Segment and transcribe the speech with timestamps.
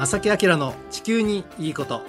[0.00, 2.00] 正木明の地球にいいこと。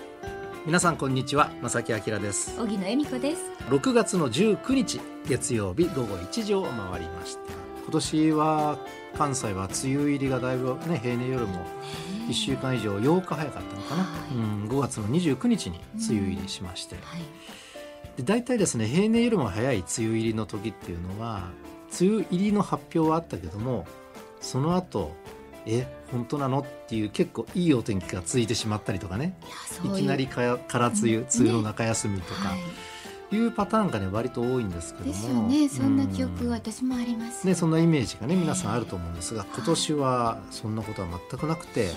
[0.65, 1.51] 皆さんこんにちは。
[1.61, 2.57] 正木明です。
[2.57, 3.41] 荻野恵美子です。
[3.67, 7.41] 6月の19日月曜日午後1時を回りました。
[7.83, 8.79] 今年は
[9.17, 11.65] 関西は梅雨入りがだいぶね平年よりも
[12.29, 14.35] 1週間以上8日早かったのかな、はい。
[14.35, 17.21] うん、5月の29日に梅雨入りしまして、はい。
[18.15, 21.49] で大体ですね平年よりも早い梅雨入りの時っていうのは
[21.99, 23.85] 梅雨入りの発表はあったけども
[24.39, 25.13] その後
[25.65, 26.59] え本当なの？
[26.59, 29.37] っていう結構いいお天気が続いてしまったりとかね。
[29.83, 32.49] いきなりかや空梅雨、うん梅雨の中休みとか。
[32.49, 32.59] はい
[33.33, 35.13] いうパターンがね割と多いんですけども。
[35.13, 35.69] ですよね。
[35.69, 36.51] そんな記憶うん。
[36.51, 37.47] 私もあります。
[37.47, 41.91] ね、そんなイメージがね皆さんええあると思うんですが今年はそんなことは全くなくて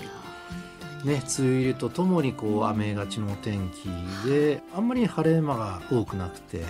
[1.05, 3.89] ね、梅雨入りとともにこう雨がちのお天気
[4.29, 6.63] であんまり晴れ間が多くなくて、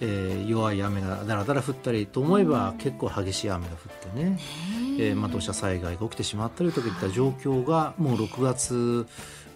[0.00, 2.78] えー弱い雨がだらだら降ったりと思えばうん。
[2.78, 3.76] 結構激しい雨が降
[4.08, 4.38] ってね、ね
[4.98, 9.06] えーまあ、土砂災害が起きてしまったりといった状況がもう6月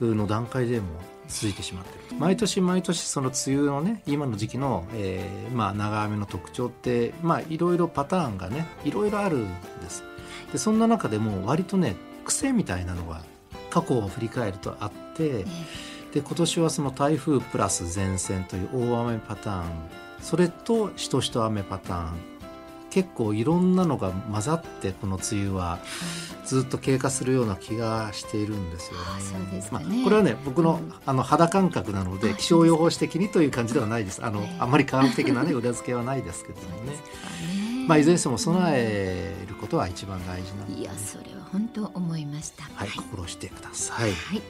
[0.00, 0.86] の段階でも
[1.28, 2.14] 続いてしまっていると。
[2.16, 9.48] 毎年毎年その梅雨のね今の時期の、えーまあ、長雨の特徴ってまあいろいろパターンがねいろいろあるん
[9.82, 10.04] です。
[10.52, 13.22] でそんな中でも割とね癖みたいなのが
[13.70, 15.44] 過去を振り返るとあってえ
[16.12, 19.64] で今年はその台風プラス前線という大雨パターン
[20.24, 22.34] それとしとしと雨パターン。
[22.90, 25.80] 結構いろんなのが混ざってこの梅雨は
[26.44, 28.98] ずっと経過するような気がしているんですよ
[29.40, 29.58] ね。
[29.58, 29.68] ね。
[29.72, 30.92] まあ、これはね僕の,、うん。
[31.04, 34.24] あの肌感覚なのであ気象予報士的にという感じではないです。
[34.24, 36.92] あの、ええあまり科学的な、ね、裏付けはないですけどもね。
[37.82, 37.86] ね。
[37.88, 42.64] まあ、いずれにしても備えることは一番大事なので、いやそれは本当思いました。
[42.74, 44.12] はい、心してください。
[44.12, 44.42] はい。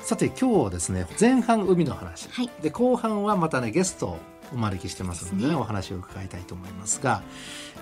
[0.00, 2.50] さて今日はですね前半海の話、はい。
[2.62, 4.18] で後半はまたねゲストを
[4.52, 7.22] お招きしてますので,、ねお話を伺いたいと思いますが、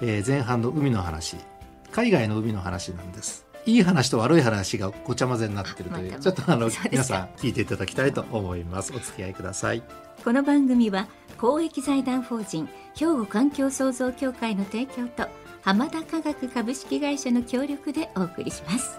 [0.01, 1.37] えー前半の海の話
[1.91, 3.47] 海外の海の話なんです。
[3.65, 8.93] いい話と悪い話がごちゃ混ぜになってるという、あまたちょっとあの皆さん聞いていただきたいと思います。
[8.93, 9.83] お付き合いください。
[10.25, 11.07] この番組は
[11.39, 15.29] 公益財団法人兵庫環境創造協会の提供と
[15.63, 18.99] 浜田科学株式会社の協力でお送りします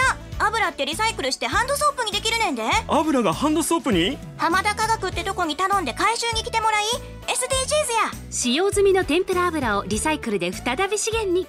[0.47, 2.63] 油ってリサイクルしてハンドソープにできるねんで。
[2.87, 4.17] 油がハンドソープに？
[4.37, 6.85] 浜田科学ってとこに頼んで回収に来てもらい
[7.27, 8.31] SDGs や。
[8.31, 11.47] 使用済みの天ぷら油をリサイクルで再び資源に。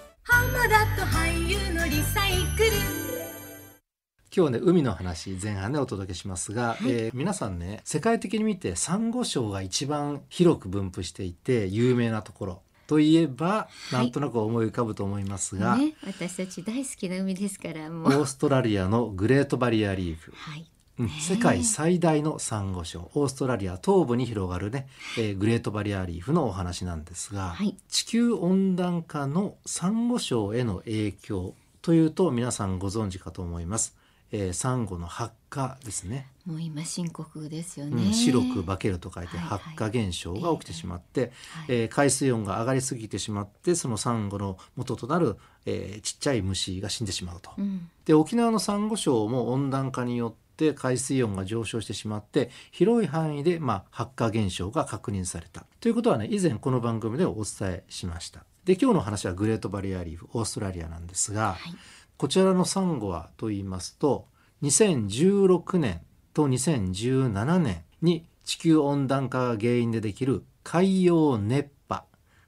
[4.35, 13.95] 今日ね海の話前半でお届けしますが、えー皆さんね世界的に見てサンゴ礁が一番広く分布していて有名なところといえば、い。
[13.95, 18.21] なんとなく思い浮かぶと思いますが、ね私たち大好きな海ですからもう。
[18.21, 20.67] オーストラリアのグレートバリアリーフ、はい。
[20.99, 23.11] うん世界最大のサンゴ礁。
[23.15, 24.89] オーストラリア東部に広がるね、
[25.19, 27.77] えーグレートバリアリーフのお話なんですが、はい。
[27.89, 33.97] 地球温暖化のサンゴ礁への影響というと皆さんご存知かと思います、
[34.33, 36.27] えーサンゴの発火ですね。
[36.47, 39.59] もう今深刻ですようね、ん白く化けると書いてはいはい。
[39.61, 41.31] 発火現象が起きてしまって、はい。
[41.69, 47.53] えー海水温が上がりすぎてしまってそのサンゴの元となる、えーちっちゃい虫が死んでしまうと。
[47.57, 47.89] うん。
[48.05, 55.67] で沖縄のサンゴ礁も温暖化によって海水温が上昇してしまって広い範囲で、まあ、発火現象が確認された。
[55.81, 58.45] ということはね以前この番組でお伝えしました。
[58.65, 61.75] で今日の話はグレートバリアリーフオーストラリアなんですが、はい
[62.23, 64.29] こちらのサンゴはと言いますと
[64.63, 66.03] 2016年
[66.33, 72.05] と2017年に地球温暖化が原因でできる海洋熱波。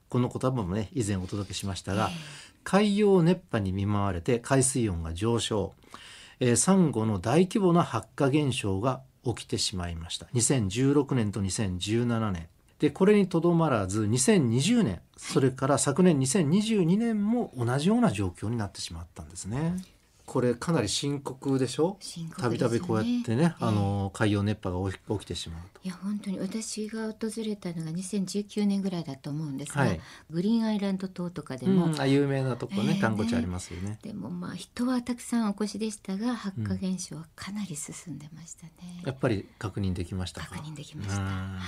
[0.09, 2.11] この言葉もね以前お届けしましたが、
[2.63, 5.75] 海洋熱波に見舞われて海水温が上昇、
[6.39, 10.27] えーサンゴの大規模な発火現象が起きてしまいました。
[10.27, 12.47] 2016年と2017年。
[12.79, 19.77] でこれにとどまらず2020年それから昨年2022年も同じような状況になってしまったんですね。
[20.27, 21.99] これかなり深刻でしょ？
[22.39, 23.55] たびたびこうやってね、ええ。
[23.61, 25.81] あの海洋熱波が起き起きてしまうと。
[25.85, 30.01] いや本当に私が訪れたのが2019年ぐらいだと思うんですが、はい。
[30.31, 33.01] グリーンアイランド島とかでも、うん、あ有名なとこねええ。
[33.03, 33.99] 観光地ありますよね。
[34.03, 40.57] でもまあ人はたくさんお越しでしたが発火現象はかなり進んでましたね、やっぱり確認できましたか？
[40.57, 41.17] 確認できました。
[41.21, 41.27] うん。
[41.27, 41.59] はい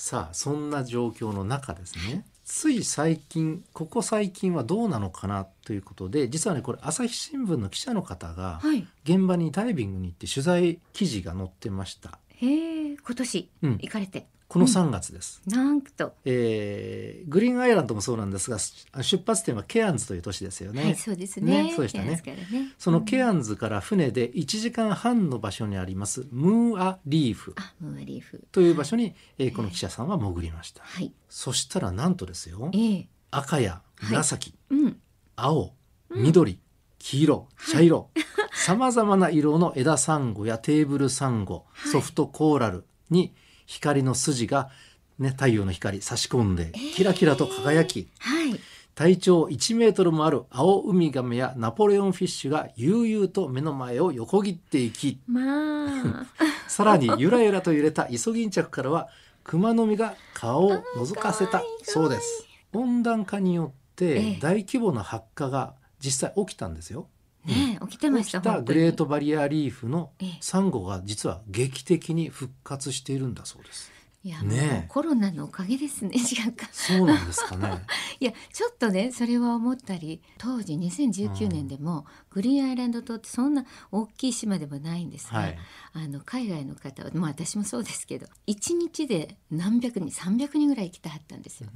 [0.00, 2.24] さあそんな状況の中ですね。
[2.44, 8.86] つい最近ここ最近はどうなのかなということで実はねこれ朝日新聞の記者の方がはい。
[9.02, 12.20] 現場にダイビングに行って取材記事が載ってました。
[12.28, 13.72] へえ今年うん。
[13.72, 18.58] 行かれて、この3月です、なんと、えーグリーンアイランドもそうなんですが
[19.02, 21.64] 出発点はケアンズという都市ですよね、はいそうですね。
[21.64, 22.10] ねそうでしたね。
[22.10, 22.72] ね。
[22.78, 27.54] そのケン、アンズから船で1時間半の場所にありますムーアリーフ。
[27.56, 28.42] あムーアリーフ。
[28.50, 31.12] という場所に、えーこの記者さんは潜りました、はい。
[31.28, 33.08] そしたらなんとですよええ。
[33.30, 34.96] 赤や紫、うん。
[35.36, 35.74] 青
[36.10, 36.58] 緑
[36.98, 38.08] 黄色茶色
[38.54, 41.92] さまざまな色の枝サンゴやテーブルサンゴ、はい。
[41.92, 43.34] ソフトコーラルに
[43.68, 44.70] 光の筋が、
[45.18, 48.58] ね、太陽の光差し込んでキラキラと輝き、はい。
[48.94, 56.26] 体長1メートルもある青ウミガメやナポレオンフィッシュが悠々と目の前を横切っていきまあ。
[56.66, 59.08] さらにゆらゆらと揺れたイソギンチャクからは
[59.44, 62.46] クマノミが顔を覗かせたそうです。
[62.72, 64.38] 温暖化によってええ。
[64.40, 67.06] 大規模な発火が実際起きたんですよ
[67.44, 70.38] ねえ起きてましたグレートバリアリーフのええ。
[70.40, 73.92] サンゴが実は劇的に復活しているんだそうです。
[74.24, 74.88] いやねえ。
[74.88, 77.82] コロナのおかげですね違うかそうなんですかね。
[78.20, 82.04] いやちょっとねそれは思ったり当時2019年でも、
[82.38, 85.58] グリーンアイランド島ってそんな大きい島でもないんですが、はい
[85.94, 91.70] あの海外の方は、まあ、私もそうですけど1日で何百人300人ぐらい来てはったんですよ。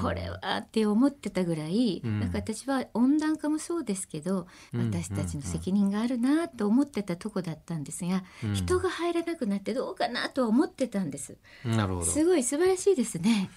[0.00, 11.36] これはって思ってたぐらい、うんなんか私は温暖化もそうですけど、うん私たちの責任があるなと思ってたとこだったんですが、うん人が入らなくなってどうかなとは思ってたんです。
[11.66, 13.50] なるほどすごい素晴らしいですね。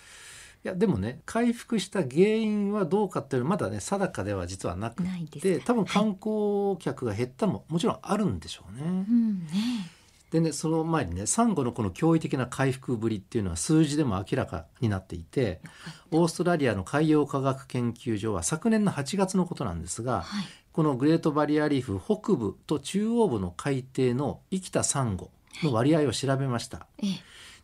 [0.65, 5.03] いやでもね回復した原因はどうかっていうのはまだね定かでは実はなく
[5.39, 8.81] て多分観光客が減ったのももちろんあるんでしょうね。
[8.83, 9.45] うんね
[10.31, 15.61] でねその前にねサンゴのこの驚異的な回復ぶりっていうのは数字でも明らかになっていて
[16.09, 25.31] オーストラリアの海洋科学研究所は昨年の8月のことなんですがはいこのグレートバリアリーフ北部と中央部の海底の生きたサンゴ
[25.63, 26.85] の割合を調べました。
[27.01, 27.09] ええ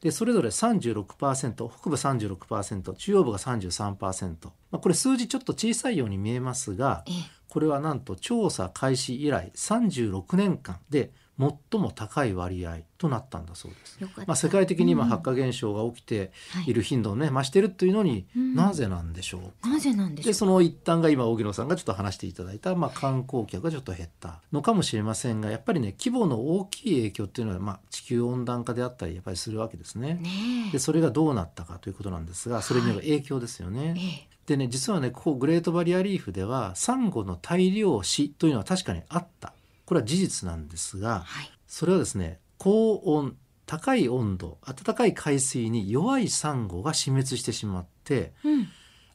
[0.01, 7.13] でそれぞれ36%北部36%中央部が33%、まあ、これ数字ちょっと小さいように見えますがええ。
[7.48, 14.00] これはなんと調査開始以来36年間で最も高い割合となったんだそうです。
[14.28, 15.10] まあ、世界的に今うん。
[15.10, 16.69] 発火現象が起きてはい。
[16.69, 19.69] いる頻度をね増してるというのにうんなぜなんでしょうか。
[19.69, 30.16] なぜなんでしょうでその一端が今荻野さんがちょっと話していただいた、まあ、観光客がちょっと減ったのかもしれませんがやっぱりね規模の大きい影響っていうのは、まあ、地球温暖化であったりやっぱりするわけですね。
[30.16, 30.30] ね
[30.69, 30.72] え。
[30.74, 33.95] でそれがどうなったかということなんですがそれによる影響ですよね。
[33.98, 34.27] ええ。
[34.45, 39.54] でね実はねここグレートバリアリーフではサンゴの大量死というのは確かにあった
[39.92, 41.52] これは事実なんですがはい。
[41.68, 43.36] それはですね高温
[43.66, 48.70] 高い温度暖かい海水に弱いサンゴが死滅してしまってうん。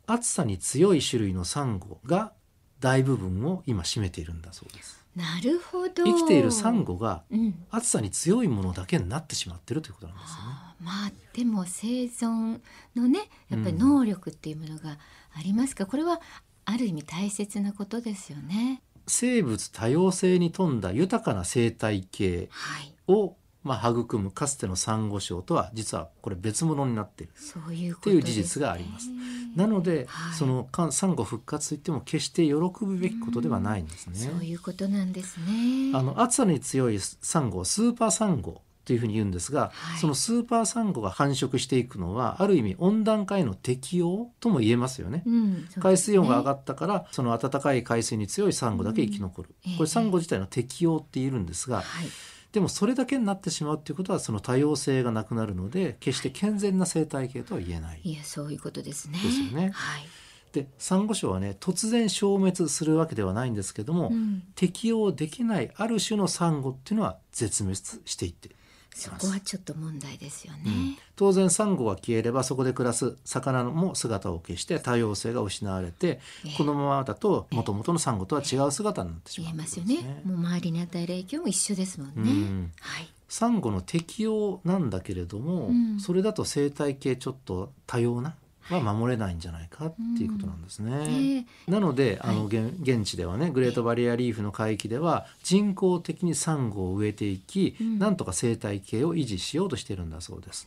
[0.07, 2.35] 暑さに強い種類のサンゴが
[2.79, 5.03] 大部分を今占めているんだそうです。
[5.17, 6.05] なるほど。
[6.05, 7.55] 生きているサンゴがうん。
[7.71, 10.43] 暑さに強いものだけになってしまっているということなんですよね。
[10.45, 12.61] あーまあでも生存
[12.95, 14.99] のねやっぱり能力っていうものが
[15.35, 15.85] ありますか？
[15.85, 16.21] ら、これは
[16.67, 18.83] ある意味大切なことですよね。
[19.07, 22.95] 生物多様性に富んだ豊かな生態系はい。
[23.09, 27.33] を、まあ、育むかつてのサンゴ礁とは実はこれ別物になっている。
[27.37, 29.09] そういうこという事実があります。
[29.55, 30.35] なので、はい。
[30.35, 34.17] そのかサンゴ復活といっても決して喜ぶべきことではないんですね。
[34.17, 35.93] そういうことなんですね。
[35.95, 45.23] あの暑さに強いサンゴスーパーサンゴというふうに言うんですが、はいそのスーパーサンゴが繁殖していくのはある意味温暖化への適応とも言えますよね。
[45.27, 52.09] うん、海水温が上がっったからその暖かい海水に強いサンゴだけ生き残る、うんええこれサンゴ自体の適応って言えるんですが、はい、
[52.53, 58.01] でもそれだけになってしまうっていうことはその多様性がなくなるので決して健全な生態系とは言えない。
[58.03, 59.19] いやそういうことですね。
[59.23, 60.09] ですよねはい。
[60.53, 67.77] でサンゴ礁はね突然消滅するわけではないんですけども、うん、適応できないある種のサンゴっていうのは絶滅
[68.07, 68.53] していってい
[68.97, 70.61] そこはちょっと問題ですよね。
[70.67, 80.23] うん当然サンゴが消えればそこで暮らす魚も姿を消して多様性が失われて、ええこのままだと元々のサンゴとは違う姿になってしまう言えますよね。
[80.25, 82.15] もう周りに与える影響も一緒ですもんね。
[82.17, 83.09] うんはい。
[83.29, 88.35] サンゴの適応なんだけれども、うんそれだと生態系ちょっと多様な
[88.71, 91.47] は守れないんじゃないかっていうことなんですね。
[91.69, 100.67] えなのであの、はい現現地ではねグレートバリアリーフの海域では人工的にサンゴを植えていき、うんなんとか生態系を維持しようとしているんだそうです。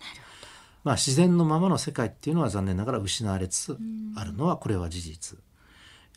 [0.83, 3.77] まあ、自然のままの世界っていうのは残念ながら失われつつ
[4.15, 5.39] あるのはこれは事実。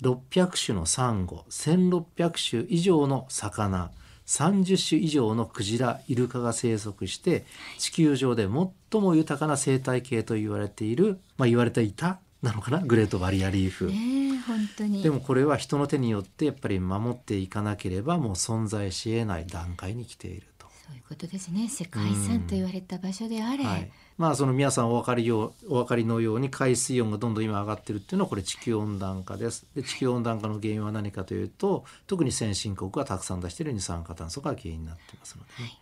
[0.00, 3.90] 600種のサンゴ1600種以上の魚
[4.26, 7.44] 30種以上のクジライルカが生息して
[7.78, 13.90] 地球上で最も豊かな生態系と言われている、まあ、言われていたなのかなグレートバリアリーフ。
[14.46, 15.02] 本当に。
[15.02, 20.66] でもこれは人の手によってやっぱり守っていかなければもう存在し得ない段階に来ていると。
[20.86, 21.68] そういうことですね。
[21.68, 29.66] 世界遺産と言われた場所であれ、はい、まあその皆さんお分かりようお分かりのように海水温がどんどん今上がってるっていうのはこれ地球温暖化です。
[29.74, 35.78] で地球温暖化の原因は何かというと特に先進国がたくさん出している二酸化炭素が原因になってますのでね、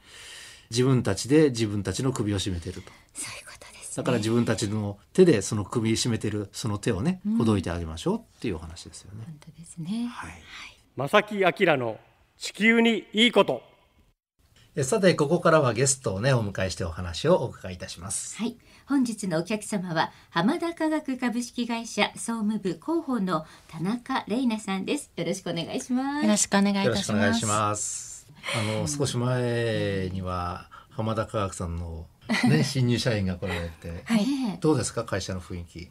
[0.70, 2.92] 自分たちで自分たちの首を絞めていると。
[3.14, 9.24] そういうことです、ね、だから自分たちの手でその首絞めてるその手をねうんほどいてあげましょうっていうお話ですよね。
[9.26, 10.32] 本当ですねはい。
[10.96, 11.98] 正木明の
[12.38, 13.69] 地球にいいことえ
[14.84, 18.36] さてここからはゲストをねお迎えしてお話をお伺いいたします。
[18.38, 18.56] はい。
[18.86, 25.10] 本日のお客様は浜田科学株式会社総務部広報の田中玲奈さんです。
[25.16, 26.24] よろしくお願いします。
[26.24, 27.02] よろしくお願いいたします。
[27.02, 28.26] しくお願いします。
[28.56, 32.06] あの少し前には浜田科学さんの
[32.48, 34.24] ね 新入社員が来られて、はい
[34.60, 35.90] どうですか会社の雰囲気？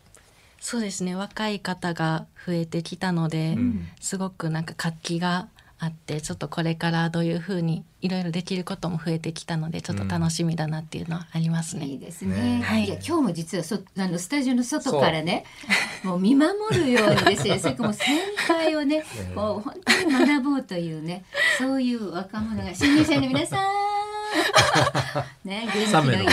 [0.62, 1.16] そうですね。
[1.16, 11.86] 若い方が増えてきたので、うんすごくなんか活気があって、ちょっとこれからどういうふうにいろいろできることも増えてきたので、ちょっと楽しみだなっていうのはありますね。
[11.86, 12.60] いいですね。
[12.60, 15.46] ねはいいや今日も実はそあのスタジオの外からね、
[16.04, 18.08] もう見守るようにですね、 それからもう先
[18.48, 21.24] 輩をね、 えもう本当に学ぼうというね、
[21.58, 23.89] そういう若者が新入社員の皆さん。
[25.44, 26.26] ね、元気のいいね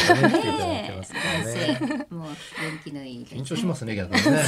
[2.10, 2.36] もう元
[2.84, 4.42] 気のいい緊張しますね逆に ね。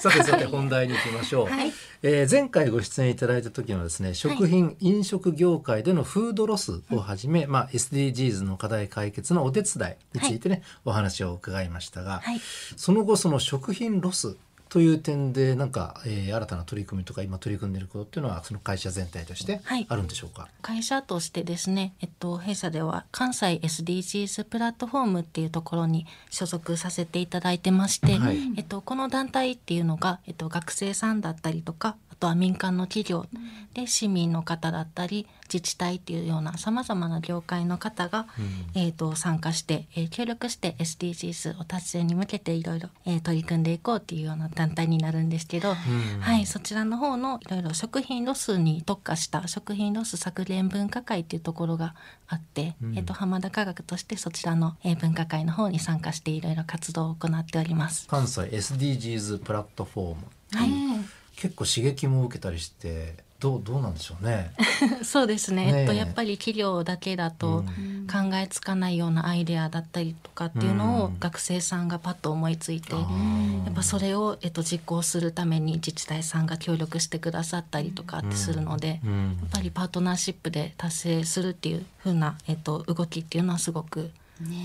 [0.00, 1.46] さてさて本題に行きましょう。
[1.46, 1.72] はい。
[2.02, 12.40] えー前回ご出演いただいた時のですね食品、飲食業界でのフードロスをはじめ、まあ、SDGs の課題解決のお手伝いについてね、お話を伺いましたが、はい。
[12.76, 14.36] その後その食品ロス
[14.74, 19.86] という点でなんか、えー新たな取り組みとか今取り組んでいることっていうのはその会社全体としてはい。
[19.88, 28.38] あるんでしょうか、会社としてですね、えっと、弊社では関西 SDGs プラットフォームっていうところに所属させていただいてまして、はい。
[28.56, 33.26] えっと、この団体っていうのが、えっと、学生さんだったりとかあとは民間の企業
[33.74, 38.26] で市民の方だったり自治体っていうようなさまざまな業界の方が、
[38.74, 46.20] えっと参加して、えー協力して SDGs を達成に向けていろいろえー取り組んでいこうっていうような団体になるんですけど、うん。
[46.20, 51.94] はい、そちらの方のいろいろ食品ロスに特化した食品ロス削減分科会っていうところが
[52.28, 52.96] あって、うん。
[52.96, 58.06] えっと浜田化学としてそちらの、えー分科会の方に参加していろいろ活動を行っております。
[58.06, 64.52] 関西 SDGs プラットフォームってい結構刺激も受けたりしてどうどうなんでしょうね。
[65.04, 65.66] そうですね。
[65.66, 72.94] ねええっとやっぱり企業だけだとうん考えつかないようなアイデアだったりとかっていうのをうん学生さんがパッと思いついて。
[72.94, 84.10] あーやっぱそれを、えっと、実行するために自治体さんが協力してくださったりとかってするので、うんやっぱりパートナーシップで達成するっていう風な、えっと、動きっていうのはすごくね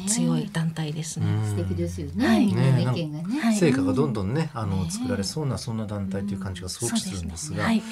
[0.07, 1.27] 強い団体ですね。
[1.27, 1.45] うん。
[1.45, 2.27] 素敵ですよね。
[2.27, 2.47] はい。
[2.47, 3.39] みんなの意見がね。
[3.39, 3.55] はい。
[3.55, 7.83] 成果がどんどんねあのね作られそうなそんな団体という感じがすごくするんですが、はい、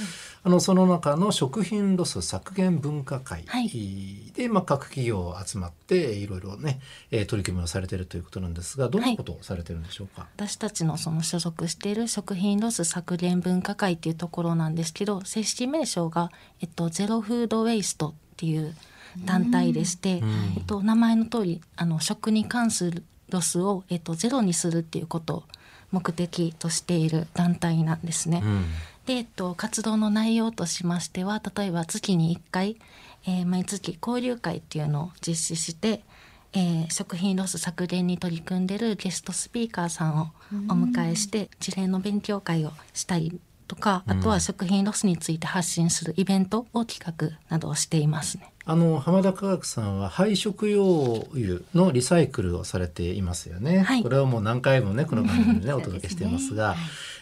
[0.43, 4.31] あのその中の食品ロス削減分科会はい。
[4.33, 6.79] で、まあ、各企業集まっていろいろね、
[7.11, 10.27] えー取り組みをされているということなんですがどんなことをされてるんでしょうか？
[10.35, 16.31] 私たちのその所属している食品ロス削減分科会っていうところなんですけど正式名称が、
[16.61, 18.75] えっと、ゼロフードウェイストっていう
[19.25, 20.29] 団体でして、うん。
[20.57, 25.43] えっと、名前の通りあの食に関するロスを、えっと、ゼロにするっていうことを
[25.91, 28.41] 目的としている団体なんですね。
[28.43, 28.65] うん。
[29.05, 32.77] で、えっと、活動の内容としましては例えば月に1回、
[33.25, 36.03] えー毎月交流会っていうのを実施して、
[36.53, 40.31] えー食品ロス削減に取り組んでるゲストスピーカーさんを
[40.69, 48.51] お迎えして事例の勉強会をしたりとかあとは食品ロスについて発信するイベントを企画などをしていますね。
[48.69, 53.79] あの浜田化学さんは廃食用油のリサイクルをされていますよね。
[53.79, 56.75] はいこれはもう何回もねこの番組でねお届けしていますが、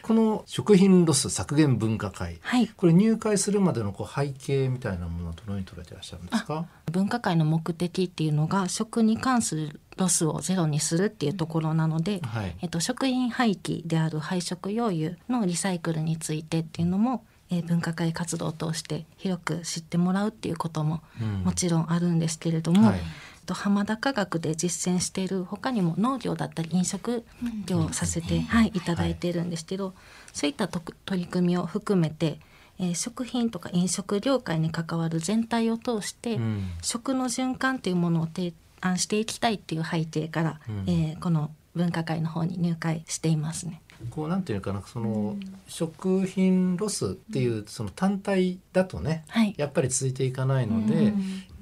[0.05, 2.67] この食品ロス削減分科会、はい。
[2.67, 6.65] これ入会するまでのこう背景みたいなものはどのように捉えてらっしゃるんですか？
[6.91, 12.55] 分科会の目的っていうのが食に関するロスをゼロにするっていうところなので、はい。
[12.61, 21.43] えっと、食品廃棄である廃食用油のリサイクルについてっていうのも、えー分科会活動を通して広く知ってもらうっていうこともうん。
[21.43, 22.99] もちろんあるんですけれども、はい。
[22.99, 27.23] えっと浜田化学で実践している他にも農業だったり飲食
[27.67, 29.35] 業をさせて、はい、いただいてい。
[29.35, 29.93] るんですけど、
[30.33, 32.39] そういったと取り組みを含めて、
[32.79, 36.63] えー食品とか飲食業界に関わる全体を通して、うん。
[36.81, 40.83] 食の循環というものを提案していきたいっていう背景から、うん。
[40.87, 43.81] えーこの分科会の方に入会していますね。
[44.09, 45.35] こうなんていうかなその、
[45.67, 49.53] 食品ロスっていうその単体だとね、はい。
[49.57, 51.13] やっぱり続いていかないので、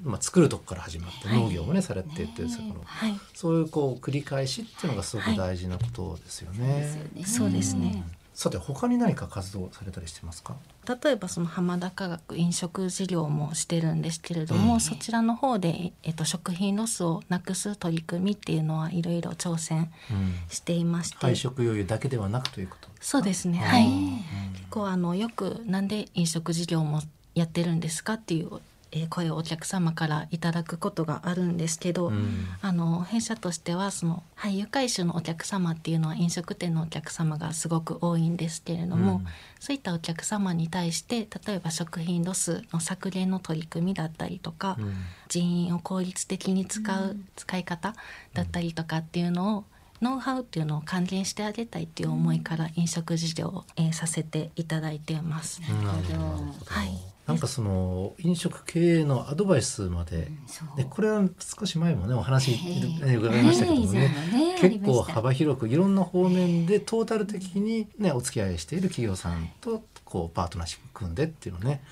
[0.04, 1.40] まあ、作るとこから始まってはい。
[1.40, 3.18] 農業もね、されてっていうそのはい。
[3.32, 7.08] そういうこう繰り返しっていうのがすごく大事なことですよね。
[7.24, 8.04] そうですね。
[8.34, 10.56] さて他に何か活動されたりしてますか？
[11.02, 14.80] 例えばその浜田科学飲食事業もしてるんですけれども、うん。
[14.80, 20.34] そちらの方で、えっと、食品ロスをなくす取り組みっていうのはいろいろ挑戦うん。
[20.48, 22.88] していまして、配食余裕だけではなくということ？
[23.00, 23.58] そうですね。
[23.58, 23.86] はい。
[23.86, 24.18] うん。
[24.52, 27.02] 結構あのよくなんで飲食事業も
[27.36, 28.50] やってるんですかっていう、
[28.94, 32.46] えー声をお客様からいただくことがあるんですけど、うん。
[32.62, 39.26] あの弊社としてはその、はい、愉快種のお客様っていうのは飲食店のお客様がすごく多いんですけれども、うん。
[39.58, 44.94] そういったお客様に対して例えば食品ロスの削減の取り組みだったりとか、うん。
[45.28, 47.94] 人員を効率的に使う使い方
[48.32, 49.64] だったりとかっていうのを、
[50.00, 55.60] ノウハウっていうのを還元してあげたいっていう思いから飲食事業を、えーさせていただいています。
[55.62, 56.54] なるほど。
[56.66, 60.30] はいなんかその飲食経営のアドバイスまで、
[60.76, 64.10] でこれは少し前もねお話、伺いましたけどもね、
[64.60, 71.82] 結構幅広くいろんな方面でトータル的にねお付き合いしている企業さんとこうパートナーシップ組んでっていうのね。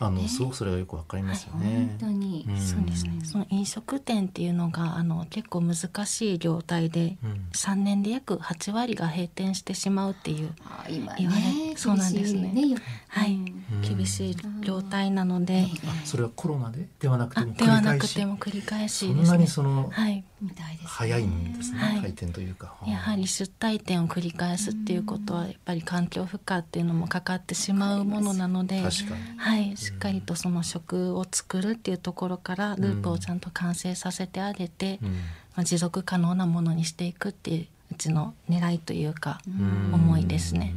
[0.00, 1.96] あのすごくそれがよくわかりますよね。
[1.98, 2.56] 本当に、うん。
[2.56, 3.18] そうですね。
[3.24, 5.76] その飲食店っていうのがあの結構難
[6.06, 7.48] しい業態で、うん。
[7.52, 10.54] 3年で約8割が閉店してしまうっていう
[10.88, 12.52] 言われねそうなんですね。
[12.54, 12.78] 厳しいよ
[13.08, 13.38] はい。
[13.82, 16.88] 厳しい業態なので、あそれはコロナで？
[17.00, 19.06] ではなくてもあではな繰り返しくても繰り返し？
[19.06, 19.38] そんなですね。
[19.38, 20.24] にそのはい。
[20.40, 22.00] みたいですね早いんですね、はい。
[22.00, 22.76] 回転というか。
[22.86, 29.38] やはり出退店を繰り返すっていうことはやっぱり環境負荷っていうのもかかってしまうものなので、確かに。
[29.38, 35.08] はい、しっかりとその食を作るっていうところからループをちゃんと完成させてあげて、うん。
[35.56, 39.94] まあ、持続可能なものにしていくっていううちの狙いというか、うん。
[39.94, 40.72] 思いですね。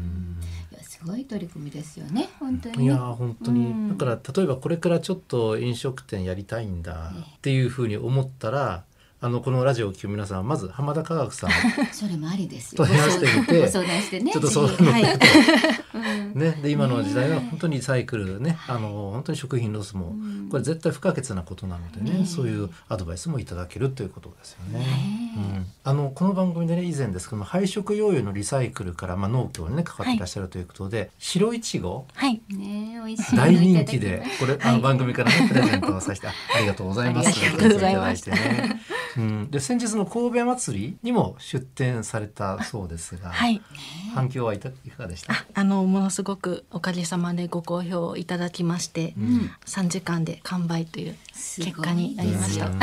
[1.06, 2.30] ごい取り組みですよね。
[2.40, 2.84] 本当にね。
[2.84, 3.98] いやー本当に、うん。
[3.98, 8.84] だから例えばこれからちょっと飲食店やりたいんだっていうふうに思ったら
[9.24, 11.52] あのこのラジオを聞く皆さんはまず浜田科学さん。
[11.94, 12.84] それもありですよ。
[12.84, 15.04] 問い合わせてみてご相談してねちょっとそうぜひはい。
[16.34, 20.16] ね、で今の時代は本当にリサイクルね、あの本当に食品ロスも
[20.50, 25.31] これ絶対不可欠なことなのでね、ねそういうアドバイスもいただけるということですよね。
[25.31, 25.31] うん、
[25.84, 30.20] あのこの番組でね以前ですけども配食用油のリサイクルから、まあ、農協にね関わってい。
[30.20, 32.06] らっしゃるということで、白いちご。
[32.14, 37.30] はい、ね美味しいの大人気でこれ、あの番組からねプレゼントをさせてあありがとうございます。
[37.30, 38.30] ありがとうございます。
[38.30, 38.38] いた。
[39.18, 43.62] うん、で先日の神戸祭りにも出展されたそうですが、はい、
[44.14, 45.34] 反響はいたいかがでした？
[45.54, 49.52] あのものすごくおかげさまでご好評いただきまして、ん。
[49.66, 51.16] 3時間で完売という
[51.58, 52.68] 結果になりました。
[52.68, 52.78] うん。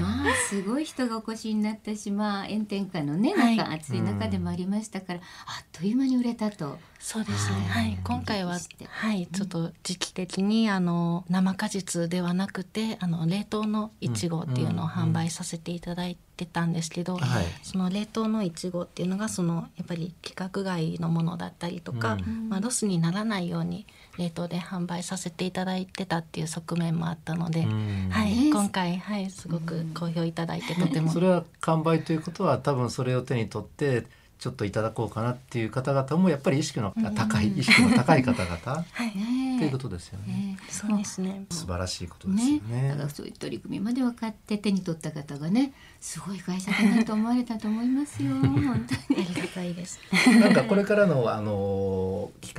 [0.00, 5.22] まあすごい人がお越しになったしまあ炎天下のねはい中暑い中でもありましたから、あ
[5.62, 6.78] っという間に売れたと。
[7.12, 7.56] そうですね。
[7.66, 7.90] ははい。
[7.94, 8.56] い、今回は
[8.88, 17.44] はい、ちょっと時期的にあの生果実ではなくてあの冷凍のいちごっていうのを販売させていただいてたんですけど、はい。
[17.64, 22.48] その冷凍のいちごっていうのがそのやっぱり規格外のものだったりとか、うん。
[22.48, 28.08] まあロスにならないように冷凍で販売させていただいてたっていう側面もあったので、うん。
[28.12, 29.28] はい、ね今回はい。
[29.30, 31.10] すごく好評いただいてとても。
[31.10, 34.06] それは完売ということは多分それを手に取って
[34.40, 38.56] ちょっといただこうかなっていう方々もやっぱり意識の高い、意識の高い方々
[38.90, 40.32] はい、ねということですよね。
[40.32, 41.44] ねそうですね。
[41.50, 42.88] 素晴らしいことですよね。
[42.88, 49.20] だからそういう取り組みまで分かって手に取った方がねすごい会社だなと思われたと思いますよ 本当に。
[49.20, 49.98] ありがたいです。
[50.40, 52.54] なんかこれからのあの企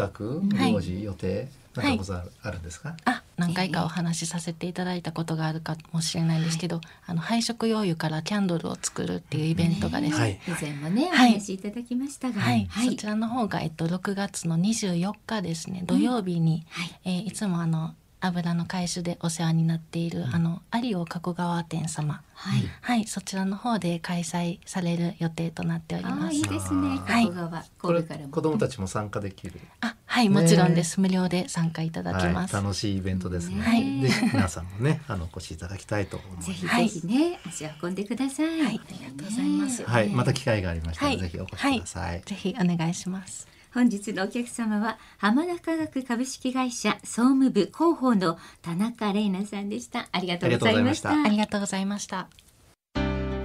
[0.54, 2.96] 画はい行事予定なんかござるあるんですか？
[3.06, 10.40] あ、何回かお話しさせていただいたことがあるかもしれないんですけど、あの配食用油からキャンドルを作るっていうイベントがですね、はい。
[10.48, 11.34] 以前もねおはい。
[11.34, 12.88] 話しいただきましたが、はい、はい。
[12.88, 17.00] そちらの方がえっと6月の24日ですね、土曜日に、はい。
[17.06, 22.64] えーいつもあの油の回収でお世話になっている、あの有尾加古川店様、はい。
[22.82, 26.36] はい、そちらの方で開催される予定となっておりああます。
[26.36, 28.32] いいですねはい加古川これ神戸からも。
[28.32, 29.60] 子供たちも参加できる？
[29.82, 31.02] あ、はい、もちろんです。
[31.02, 32.54] 無料で参加いただきはい、ます。
[32.54, 33.62] 楽しいイベントですね。
[33.62, 36.48] はいで皆さんもねあのお越しいただきたいと思います。
[36.48, 38.48] ぜひはいぜひね、足を運んでください。
[38.48, 38.84] はい、ありが
[39.18, 39.84] とうございます。
[39.84, 42.22] はい、また機会がありましたら、はいぜひお越しください。
[42.22, 43.48] ぜひお願いします。
[43.74, 50.10] 本日のお客様は浜田科学株式会社総務部広報の田中玲奈さんでした。
[50.12, 51.12] ありがとうございました。
[51.12, 52.28] ありがとうございました。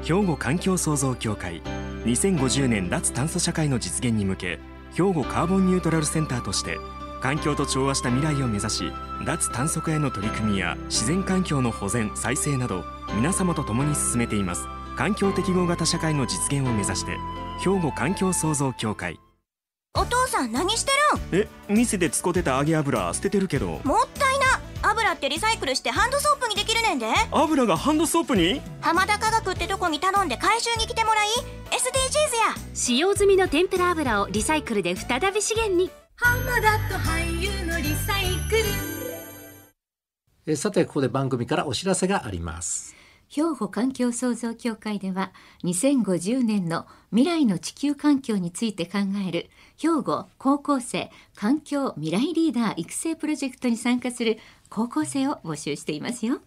[0.02, 1.62] 兵庫環境創造協会
[2.04, 4.58] 2050年脱炭素社会の実現に向け
[4.94, 6.78] 兵庫カーボンニュートラルセンターとして
[7.20, 8.92] 環境と調和した未来を目指し
[9.24, 12.84] 脱炭素化への取り組みや自然環境の保全再生など
[13.16, 17.16] 皆様と共に進めています環境適合型社会の実現を目指して
[17.58, 19.18] 兵庫環境創造協会
[19.96, 20.92] お父さん何して
[21.32, 21.42] るん？
[21.42, 23.80] え店で使ってた揚げ油捨ててるけど。
[23.84, 24.60] もったいな。
[24.82, 27.06] 油ってリサイクルしてハンドソープにできるねんで。
[27.32, 28.60] 油がハンドソープに？
[28.80, 31.28] 浜田科学ってとこに頼んで回収に来てもらい。
[31.70, 31.78] SDGs
[32.60, 32.66] や。
[32.74, 35.90] 使用済みの天ぷら油をリサイクルで再び資源に。
[40.48, 42.95] えーさてここで番組からお知らせがあります
[43.28, 45.32] 兵庫環境創造協会では
[45.64, 56.40] 2050年の未来の地球環境について考える兵庫高校生環境未来リーダー育成プロジェクトに参加する高校生を募集していますよ。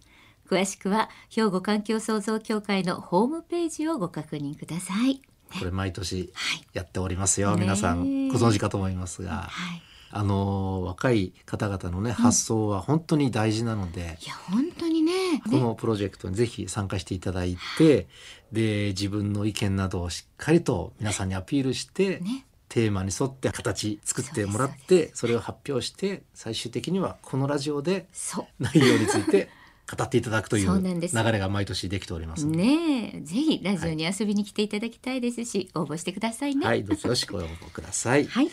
[0.48, 5.22] 詳しくは兵庫環境創造協会のホームページをご確認ください。
[5.58, 6.64] これ毎年はい。
[6.72, 7.60] やっておりますよ、ねえ。
[7.60, 8.28] 皆さん。
[8.28, 9.82] ご存知かと思いますが、はい。
[10.12, 14.99] あのー若い方々のね発想は本当に大事なので、いや本当に
[15.48, 15.58] ね。
[15.58, 18.06] このプロジェクトにぜひ参加していただいて、
[18.52, 22.46] で自分の意見などをしっかりと皆さんにアピールして、ね。
[22.68, 28.06] テーマに沿って形作ってもらってそれを発表して最終的にはこのラジオで
[28.60, 29.50] 内容について
[29.90, 33.20] 語っていただくといそう流れが毎年できておりますねえ。
[33.22, 36.64] ぜひラジオに遊びに来ていただきたいですし、応募してくださいね。
[36.64, 36.84] はい。
[36.84, 38.26] どしどしご応募ください。
[38.26, 38.48] はい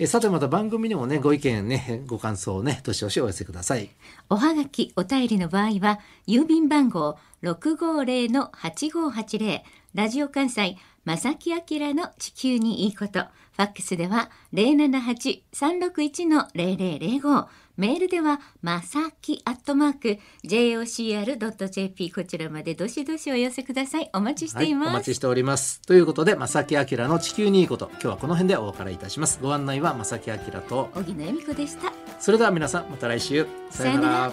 [0.00, 3.90] えさてまた番組にもねご意見ね ご感想をねどしどしお寄せください。
[4.30, 9.64] おはがきお便りの場合は郵便番号六五零の八五八零。
[9.94, 13.24] ラジオ関西正木明の地球にいいこと。
[13.58, 25.80] ファックスでは零七八三六一の零零零五メールではまさきアットマーク jocr.jp こちらまでどしどしお寄せくださいお待ちしています、はい、お待ちしております。
[25.82, 29.38] ということで正木明の地球にいいこと今日はこの辺でお別れいたします。
[29.40, 34.32] ご案内は正木明と小木野恵美子でしたそれでは皆さんまた来週さよなら。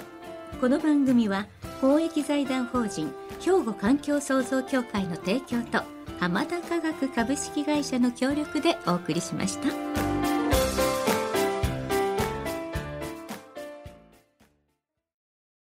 [0.59, 1.45] この番組は
[1.81, 5.83] 公益財団法人兵庫環境創造協会の提供と
[6.19, 10.14] 浜田科学株式会社の協力でお送りしました。